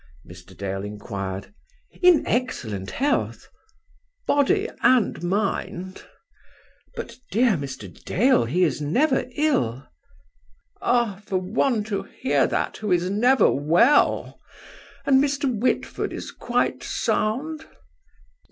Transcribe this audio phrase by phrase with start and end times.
[0.27, 0.57] Mr.
[0.57, 1.53] Dale inquired.
[2.01, 3.49] "In excellent health."
[4.25, 6.05] "Body and mind?"
[6.95, 7.87] "But, dear Mr.
[8.05, 9.85] Dale, he is never ill."
[10.81, 11.21] "Ah!
[11.27, 14.39] for one to hear that who is never well!
[15.05, 15.45] And Mr.
[15.55, 17.67] Whitford is quite sound?"